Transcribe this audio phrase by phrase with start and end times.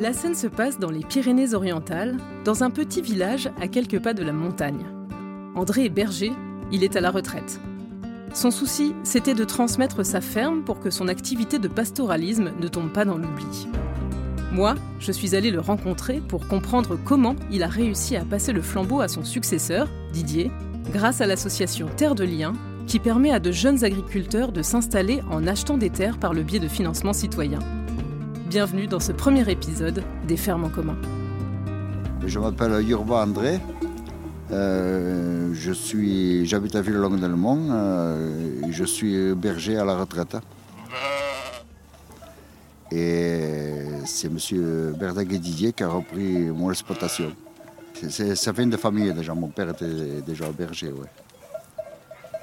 [0.00, 2.16] La scène se passe dans les Pyrénées-Orientales,
[2.46, 4.86] dans un petit village à quelques pas de la montagne.
[5.54, 6.32] André est berger,
[6.72, 7.60] il est à la retraite.
[8.32, 12.90] Son souci, c'était de transmettre sa ferme pour que son activité de pastoralisme ne tombe
[12.90, 13.68] pas dans l'oubli.
[14.52, 18.62] Moi, je suis allé le rencontrer pour comprendre comment il a réussi à passer le
[18.62, 20.50] flambeau à son successeur, Didier,
[20.94, 22.54] grâce à l'association Terre de Liens,
[22.86, 26.58] qui permet à de jeunes agriculteurs de s'installer en achetant des terres par le biais
[26.58, 27.58] de financement citoyen.
[28.50, 30.96] Bienvenue dans ce premier épisode des Fermes en commun.
[32.26, 33.60] Je m'appelle Yurba André.
[34.50, 37.68] Euh, je suis, j'habite à Villelongue-Delmont.
[37.70, 40.36] Euh, je suis berger à la retraite.
[42.90, 44.94] Et c'est M.
[44.98, 47.32] Berdaguet Didier qui a repris mon exploitation.
[48.08, 49.32] ça vient de famille déjà.
[49.32, 50.92] Mon père était déjà berger.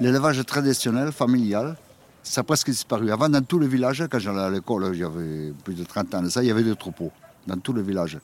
[0.00, 1.76] L'élevage traditionnel, familial,
[2.22, 3.10] ça a presque disparu.
[3.10, 6.42] Avant, dans tous les villages, quand j'allais à l'école, j'avais plus de 30 ans ça,
[6.42, 7.12] il y avait des troupeaux
[7.46, 8.18] dans tous les villages.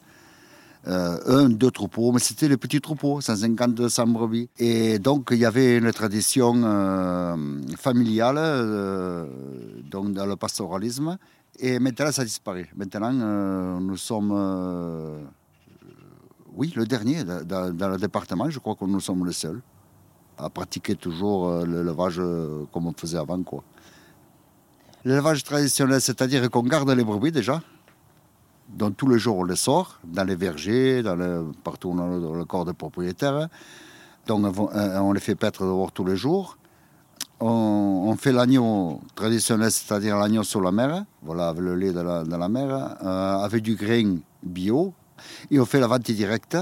[0.87, 4.51] Euh, un, deux troupeaux, mais c'était les petits troupeaux, 150, 200 brebis.
[4.59, 7.37] Et donc, il y avait une tradition euh,
[7.79, 9.27] familiale euh,
[9.91, 11.17] dans le pastoralisme.
[11.59, 12.71] Et maintenant, ça a disparu.
[12.77, 14.33] Maintenant, nous sommes,
[16.55, 18.51] oui, le dernier dans, dans, le département.
[18.51, 19.63] Je crois que nous sommes le seul
[20.39, 22.21] à pratiquer toujours l'élevage
[22.73, 23.41] comme on faisait avant.
[25.05, 27.61] L'élevage traditionnel, c'est-à-dire qu'on garde les brebis déjà.
[28.69, 31.03] Donc tous les jours, on les sort, dans les vergers,
[31.63, 33.49] partout dans le, corps des propriétaires.
[34.27, 36.57] Donc on les fait paître dehors tous les jours.
[37.41, 42.49] On, fait l'agneau traditionnel, c'est-à-dire l'agneau sur la mer, voilà, avec le lait de la,
[42.49, 44.95] mer, euh, avec du grain bio.
[45.51, 46.57] Et on fait la vente directe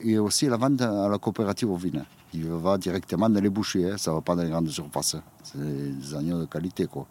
[0.00, 2.04] et aussi la vente à la coopérative ovine.
[2.34, 3.96] Il va directement dans les bouchers, hein.
[3.96, 5.16] ça ne va pas dans les grandes surfaces.
[5.44, 6.86] C'est des agneaux de qualité.
[6.86, 7.06] quoi.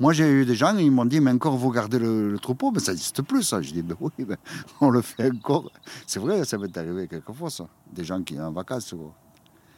[0.00, 2.80] Moi, j'ai eu des gens, ils m'ont dit, mais encore, vous gardez le, troupeau, mais
[2.80, 3.46] ça n'existe plus.
[3.60, 4.38] Je dis, ben oui, ben,
[4.80, 5.70] on le fait encore.
[6.06, 7.66] C'est vrai, ça m'est arrivé quelquefois, ça.
[7.92, 8.94] Des gens qui sont en vacances.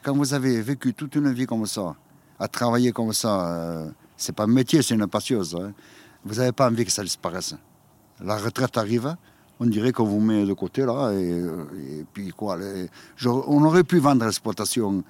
[0.04, 1.96] Quand vous avez vécu toute une vie comme ça,
[2.38, 5.72] à travailler comme ça, euh, c'est pas un métier, c'est une passion, hein.
[6.24, 7.56] Vous n'avez pas envie que ça disparaisse.
[8.20, 9.16] La retraite arrive,
[9.62, 12.58] on dirait qu'on vous met de côté, là, et, puis quoi.
[13.24, 15.04] on aurait pu vendre l'exploitation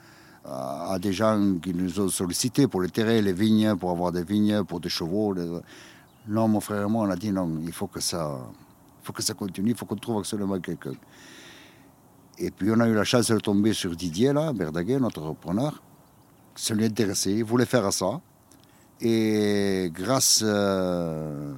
[0.45, 4.25] à, des gens qui nous ont sollicité pour les terrains, les vignes, pour avoir des
[4.25, 5.35] vignes, pour des chevaux.
[6.29, 8.41] Non, mon frère et moi, on a dit non, il faut que ça,
[9.03, 10.93] faut que ça continue, il faut qu'on trouve absolument quelqu'un.
[12.39, 15.83] Et puis on a eu la chance de tomber sur Didier, là, Berdaguet, notre repreneur.
[16.57, 18.21] Ça lui intéressait, il voulait faire ça.
[19.01, 21.55] Et grâce euh,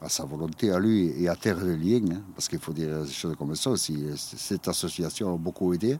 [0.00, 3.02] à sa volonté à lui et à Terre de Liens, hein, parce qu'il faut dire
[3.04, 5.98] des choses comme ça aussi, cette association a beaucoup aidé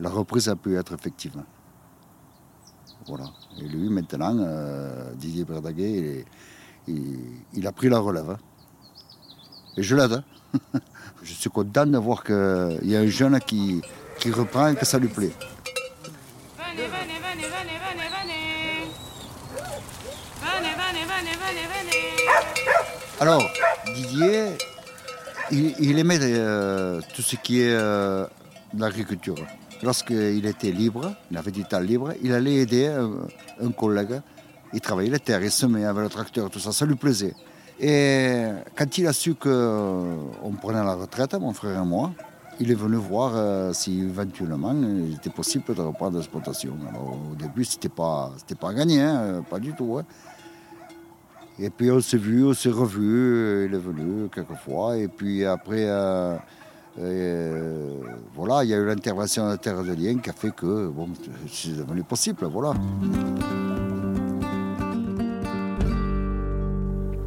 [0.00, 1.42] la reprise a pu être effective.
[3.06, 3.26] Voilà.
[3.58, 6.24] Et lui, maintenant, euh, Didier Berdaguet,
[6.88, 8.30] il, a pris la relève.
[8.30, 8.38] Hein.
[9.76, 10.12] Et je l'aide.
[10.12, 10.80] Hein.
[11.22, 13.82] je suis content de voir qu'il y a un jeune qui,
[14.18, 15.32] qui reprend et que ça lui plaît.
[23.20, 23.44] Alors,
[23.94, 24.56] Didier,
[25.52, 28.26] il, aimait euh, tout ce qui est euh,
[28.76, 29.36] l'agriculture
[29.82, 34.20] lorsqu'il était libre, il avait du temps libre, il allait aider un, collègue.
[34.72, 37.34] Il travaillait la terre, il semait avec le tracteur, tout ça, ça lui plaisait.
[37.78, 42.12] Et quand il a su qu'on prenait la retraite, mon frère et moi,
[42.58, 46.76] il est venu voir euh, si éventuellement il était possible de reprendre l'exploitation.
[46.88, 49.98] Alors au début, c'était pas, pas gagné, hein, pas du tout.
[49.98, 50.04] Hein.
[51.58, 54.96] Et puis on s'est vu, on s'est revu, il est venu quelques fois.
[54.96, 56.36] Et puis après, euh,
[56.98, 58.00] euh,
[58.34, 61.08] voilà, il y a eu l'intervention de Terre de Liens qui a fait que bon,
[61.48, 62.44] c'est devenu possible.
[62.46, 62.74] Voilà.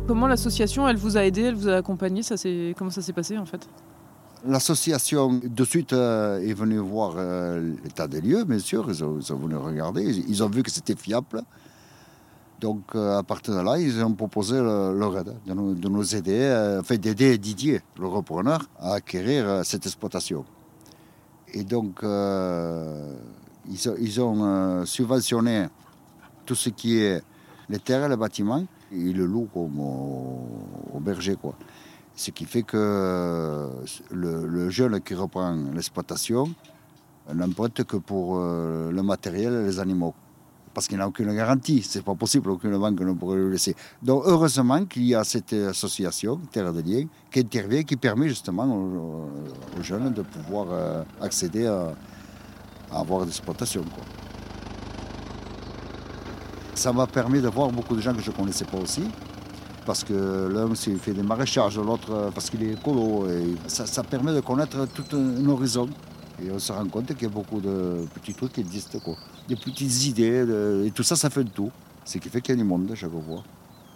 [0.07, 2.23] Comment l'association, elle vous a aidé, elle vous a accompagné?
[2.23, 2.35] Ça
[2.77, 3.67] Comment ça s'est passé en fait?
[4.45, 8.85] L'association de suite euh, est venue voir euh, l'état des lieux, bien sûr.
[8.89, 10.03] Ils ont, ils ont venu regarder.
[10.03, 11.43] ils ont vu que c'était fiable.
[12.59, 16.81] Donc euh, à partir de là, ils ont proposé leur aide, de nous, aider, euh,
[16.81, 20.43] enfin d'aider Didier, le repreneur, à acquérir euh, cette exploitation.
[21.53, 25.67] Et donc ils, ont subventionné
[26.45, 27.21] tout ce qui est
[27.69, 28.65] les terres et les bâtiments.
[28.91, 31.35] Ils le comme au, berger.
[31.35, 31.53] Quoi.
[32.15, 33.69] Ce qui fait que
[34.11, 36.49] le, jeune qui reprend l'exploitation
[37.33, 40.15] n'emprunte que pour le matériel et les animaux
[40.77, 41.81] parce qu'il n'a aucune garantie.
[41.81, 43.75] C'est pas possible, aucune banque ne pourrait le laisser.
[44.03, 48.65] Donc heureusement qu'il y a cette association, Terre de Liens, qui intervient, qui permet justement
[48.65, 51.95] aux, jeunes de pouvoir euh, accéder à,
[52.91, 53.83] avoir des exploitations.
[56.75, 59.05] Ça m'a permis de voir beaucoup de gens que je ne connaissais pas aussi.
[59.83, 63.25] parce que l'un il fait des maraîchages, l'autre parce qu'il est écolo.
[63.65, 65.89] Ça, permet de connaître tout un horizon.
[66.43, 69.15] Et on se rend compte qu'il y a beaucoup de petits trucs qui existent, quoi.
[69.47, 70.45] des petites idées,
[70.85, 71.71] et tout ça, ça fait tout.
[72.05, 73.43] Ce qui fait qu'il y a du monde chaque fois.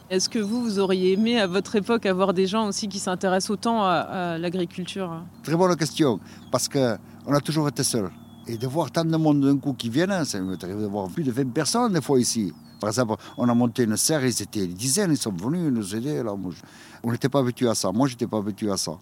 [0.10, 3.52] Est-ce que vous, vous auriez aimé à votre époque avoir des gens aussi qui s'intéressent
[3.52, 6.20] autant à, l'agriculture Très bonne question,
[6.52, 8.12] parce qu'on a toujours été seuls.
[8.48, 11.08] Et de voir tant de monde d'un coup qui viennent, ça m'est arrivé de voir
[11.10, 12.52] plus de 20 personnes des fois ici.
[12.82, 15.96] Par exemple, on a monté une serre, ils étaient des dizaines, ils sont venus nous
[15.96, 16.22] aider.
[16.24, 16.36] Là.
[17.04, 17.92] on n'était pas habitué à ça.
[17.92, 18.98] Moi, je n'étais pas habitué à ça.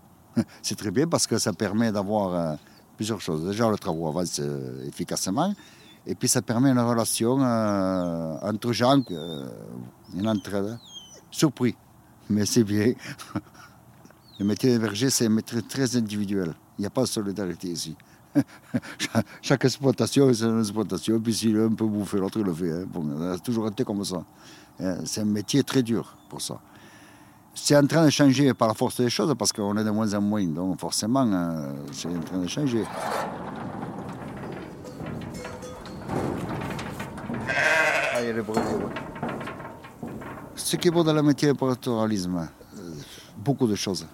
[0.61, 2.55] C'est très bien parce que ça permet d'avoir euh,
[2.99, 3.45] plusieurs choses.
[3.45, 5.53] Déjà, le travail avance euh, efficacement.
[6.05, 9.01] Et puis, ça permet une relation euh, entre gens,
[10.13, 10.77] une entraide.
[11.31, 11.77] Surpris,
[12.29, 12.91] mais c'est bien.
[14.39, 16.53] Le métier de berger, c'est un métier très individuel.
[16.77, 17.95] Il n'y a pas de solidarité ici.
[19.41, 21.19] Chaque exploitation, c'est une exploitation.
[21.21, 22.71] Puis s'il a un peu bouffé, l'autre le fait.
[22.71, 22.85] Hein.
[22.85, 24.25] Bon, ça a toujours été comme ça.
[24.81, 26.59] Hein, c'est un métier très dur pour ça.
[27.53, 30.13] C'est en train de changer par la force des choses parce qu'on est de moins
[30.13, 30.45] en moins.
[30.45, 32.83] Donc forcément, euh, c'est en train de changer.
[38.13, 38.43] Ah, il
[40.55, 42.37] Ce qui est beau dans le métier de pastoralisme,
[42.77, 42.91] euh,
[43.37, 44.05] beaucoup de choses.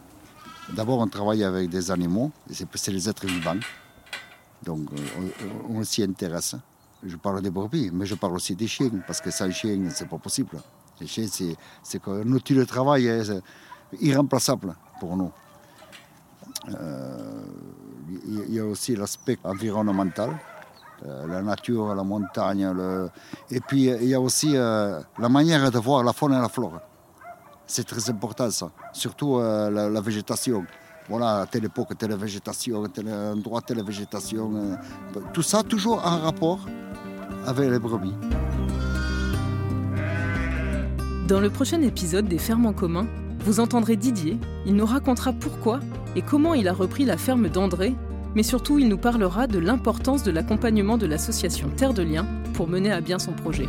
[0.73, 3.59] D'abord, on travaille avec des animaux, c'est les êtres vivants.
[4.63, 5.29] Donc euh,
[5.69, 6.55] on, s'y intéresse.
[7.03, 10.09] Je parle des brebis, mais je parle aussi des chiens, parce que sans chiens, c'est
[10.09, 10.57] pas possible.
[11.03, 13.41] C'est un outil de travail hein,
[13.99, 15.31] irremplaçable pour nous.
[16.67, 20.37] Il euh, y a aussi l'aspect environnemental,
[21.05, 22.67] euh, la nature, la montagne,
[23.51, 26.79] et puis il y a aussi la manière de voir la faune et la flore.
[27.67, 30.65] C'est très important ça, surtout la végétation
[31.09, 34.51] voilà, à telle époque, telle végétation, tel endroit, telle végétation.
[34.55, 36.65] Euh, tout ça toujours en rapport
[37.45, 38.13] avec les brebis.
[41.27, 43.07] Dans le prochain épisode des Fermes en commun,
[43.39, 44.37] vous entendrez Didier.
[44.67, 45.79] Il nous racontera pourquoi
[46.15, 47.95] et comment il a repris la ferme d'André,
[48.35, 52.67] mais surtout il nous parlera de l'importance de l'accompagnement de l'association Terre de Liens pour
[52.67, 53.65] mener à bien son projet.